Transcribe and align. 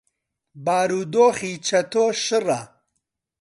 بارودۆخی 0.65 1.53
چەتۆ 1.67 2.05
شڕە. 2.23 2.59